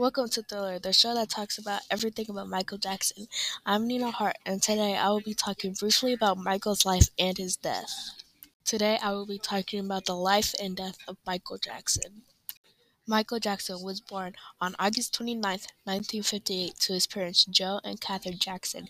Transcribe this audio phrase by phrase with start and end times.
[0.00, 3.28] Welcome to Thriller, the show that talks about everything about Michael Jackson.
[3.66, 7.54] I'm Nina Hart, and today I will be talking briefly about Michael's life and his
[7.56, 7.92] death.
[8.64, 12.22] Today I will be talking about the life and death of Michael Jackson.
[13.06, 18.88] Michael Jackson was born on August 29, 1958, to his parents Joe and Catherine Jackson,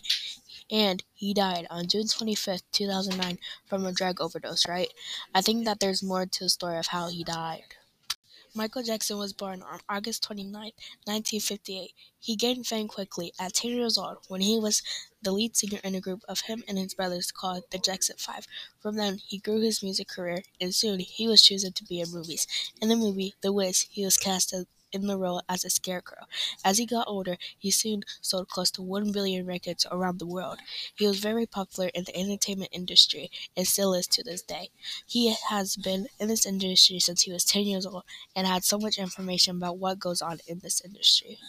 [0.69, 4.93] and he died on June 25, 2009, from a drug overdose, right?
[5.35, 7.75] I think that there's more to the story of how he died.
[8.53, 10.73] Michael Jackson was born on August 29,
[11.05, 11.93] 1958.
[12.19, 14.83] He gained fame quickly at 10 years old when he was
[15.21, 18.47] the lead singer in a group of him and his brothers called the Jackson Five.
[18.81, 22.11] From then, he grew his music career, and soon he was chosen to be in
[22.11, 22.45] movies.
[22.81, 26.25] In the movie The Wiz, he was cast as in the role as a scarecrow.
[26.63, 30.59] As he got older, he soon sold close to 1 billion records around the world.
[30.95, 34.69] He was very popular in the entertainment industry and still is to this day.
[35.05, 38.03] He has been in this industry since he was 10 years old
[38.35, 41.39] and had so much information about what goes on in this industry.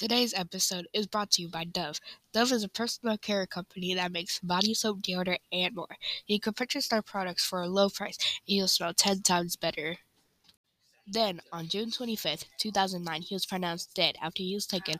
[0.00, 2.00] Today's episode is brought to you by Dove.
[2.32, 5.98] Dove is a personal care company that makes body soap, deodorant, and more.
[6.26, 8.16] You can purchase their products for a low price
[8.48, 9.98] and you'll smell 10 times better.
[11.12, 14.94] Then, on June 25, 2009, he was pronounced dead after he was taken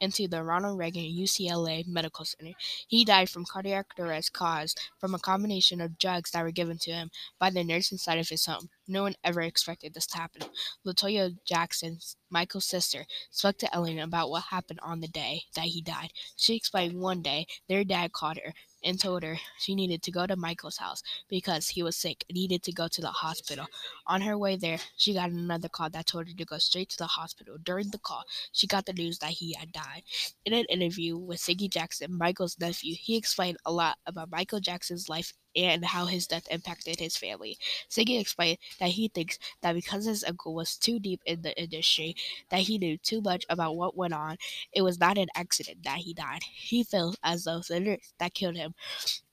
[0.00, 2.54] into the Ronald Reagan UCLA Medical Center.
[2.88, 6.92] He died from cardiac arrest caused from a combination of drugs that were given to
[6.92, 8.70] him by the nurse inside of his home.
[8.90, 10.42] No one ever expected this to happen.
[10.84, 15.80] Latoya Jackson, Michael's sister, spoke to Ellen about what happened on the day that he
[15.80, 16.12] died.
[16.36, 18.52] She explained one day their dad called her
[18.82, 22.34] and told her she needed to go to Michael's house because he was sick and
[22.34, 23.66] needed to go to the hospital.
[24.08, 26.98] On her way there, she got another call that told her to go straight to
[26.98, 27.58] the hospital.
[27.62, 30.02] During the call, she got the news that he had died.
[30.44, 35.08] In an interview with Siggy Jackson, Michael's nephew, he explained a lot about Michael Jackson's
[35.08, 37.58] life and how his death impacted his family.
[37.88, 42.14] Siggy explained that he thinks that because his uncle was too deep in the industry,
[42.50, 44.36] that he knew too much about what went on,
[44.72, 46.42] it was not an accident that he died.
[46.42, 48.74] He feels as though the nurse that killed him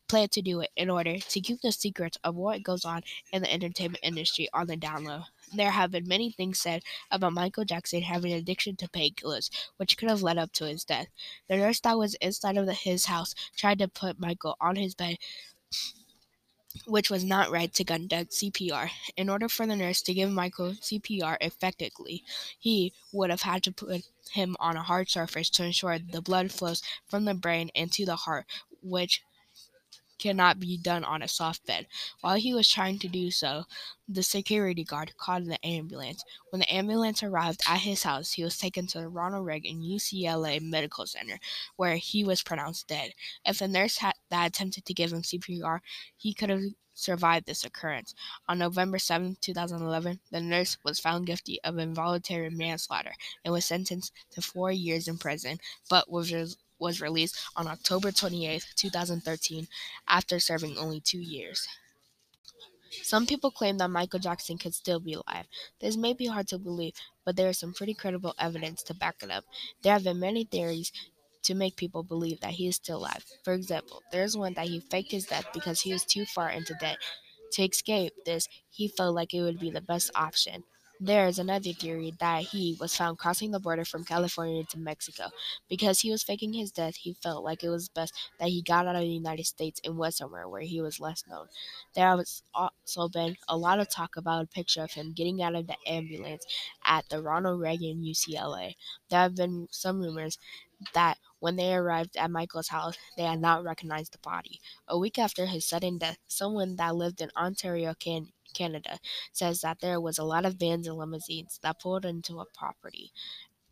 [0.08, 3.02] planned to do it in order to keep the secrets of what goes on
[3.32, 5.24] in the entertainment industry on the down low.
[5.54, 9.98] There have been many things said about Michael Jackson having an addiction to painkillers, which
[9.98, 11.08] could have led up to his death.
[11.48, 14.96] The nurse that was inside of the, his house tried to put Michael on his
[14.96, 15.18] bed
[16.88, 18.90] which was not right to conduct CPR.
[19.18, 22.24] In order for the nurse to give Michael CPR effectively,
[22.58, 26.52] he would have had to put him on a hard surface to ensure the blood
[26.52, 28.46] flows from the brain into the heart,
[28.82, 29.22] which
[30.18, 31.88] cannot be done on a soft bed.
[32.22, 33.66] While he was trying to do so,
[34.08, 36.24] the security guard called the ambulance.
[36.50, 40.62] When the ambulance arrived at his house, he was taken to the Ronald Reagan UCLA
[40.62, 41.40] Medical Center,
[41.76, 43.14] where he was pronounced dead.
[43.46, 45.80] If the nurse had, that attempted to give him CPR,
[46.16, 46.62] he could have
[46.98, 48.16] survived this occurrence.
[48.48, 53.14] On November 7, 2011, the nurse was found guilty of involuntary manslaughter
[53.46, 59.22] and was sentenced to four years in prison, but was was released on October 28,
[59.22, 59.68] 2013,
[60.08, 61.68] after serving only two years.
[63.02, 65.48] Some people claim that Michael Jackson could still be alive.
[65.80, 66.94] This may be hard to believe,
[67.26, 69.46] but there is some pretty credible evidence to back it up.
[69.82, 70.92] There have been many theories
[71.44, 73.26] to make people believe that he is still alive.
[73.44, 76.76] For example, there's one that he faked his death because he was too far into
[76.76, 76.98] debt.
[77.54, 80.64] To escape this, he felt like it would be the best option.
[81.00, 85.30] There is another theory that he was found crossing the border from California to Mexico.
[85.68, 88.88] Because he was faking his death, he felt like it was best that he got
[88.88, 91.48] out of the United States and went somewhere where he was less known.
[91.94, 95.56] There has also been a lot of talk about a picture of him getting out
[95.56, 96.46] of the ambulance
[96.84, 98.76] at the Ronald Reagan UCLA.
[99.10, 100.38] There have been some rumors
[100.94, 104.60] that when they arrived at Michael's house, they had not recognized the body.
[104.88, 109.00] A week after his sudden death, someone that lived in Ontario, Can- Canada,
[109.32, 113.12] says that there was a lot of vans and limousines that pulled into a property.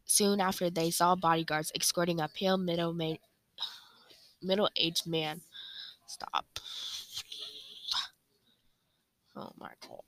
[0.06, 3.16] Soon after, they saw bodyguards escorting a pale middle ma-
[4.42, 5.42] middle-aged man.
[6.08, 6.46] Stop.
[9.36, 10.02] Oh my god.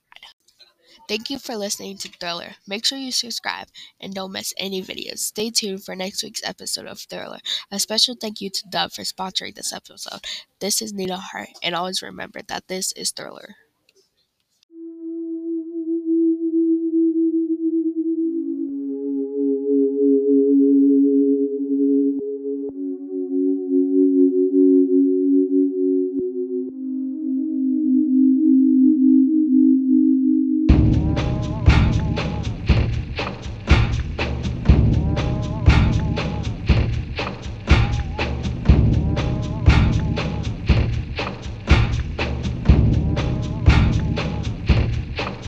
[1.08, 2.56] Thank you for listening to Thriller.
[2.68, 3.68] Make sure you subscribe
[4.00, 5.20] and don't miss any videos.
[5.20, 7.40] Stay tuned for next week's episode of Thriller.
[7.72, 10.26] A special thank you to Dove for sponsoring this episode.
[10.60, 13.56] This is Nina Hart, and always remember that this is Thriller.